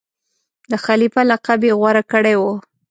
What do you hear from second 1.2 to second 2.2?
لقب یې غوره